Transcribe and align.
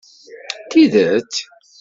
S 0.03 0.29
tidet! 0.71 1.31